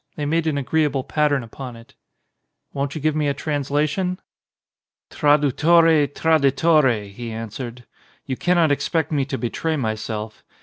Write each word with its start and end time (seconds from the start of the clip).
They 0.15 0.25
made 0.25 0.47
an 0.47 0.57
agreeable 0.57 1.03
pattern 1.03 1.43
upon 1.43 1.75
it. 1.75 1.93
"Won't 2.73 2.95
you 2.95 2.99
also 3.01 3.03
give 3.03 3.15
me 3.15 3.27
a 3.27 3.35
translation?" 3.35 4.19
"Tradwtore— 5.11 6.11
tradittore," 6.15 7.07
he 7.13 7.31
answered. 7.31 7.85
"You 8.25 8.35
cannot 8.35 8.71
expect 8.71 9.11
me 9.11 9.25
to 9.25 9.37
betray 9.37 9.75
myself. 9.77 10.43